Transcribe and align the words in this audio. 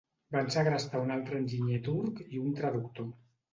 Van 0.35 0.47
segrestar 0.55 1.01
un 1.09 1.13
altre 1.17 1.37
enginyer 1.43 1.83
turc 1.91 2.25
i 2.25 2.43
un 2.47 2.59
traductor. 2.63 3.15